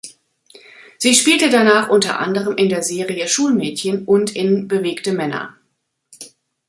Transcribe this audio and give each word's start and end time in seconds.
Sie 0.97 1.13
spielte 1.13 1.51
danach 1.51 1.89
unter 1.89 2.17
anderem 2.17 2.55
in 2.57 2.69
der 2.69 2.81
Serie 2.81 3.27
Schulmädchen 3.27 4.03
und 4.05 4.35
in 4.35 4.67
Bewegte 4.67 5.13
Männer. 5.13 5.55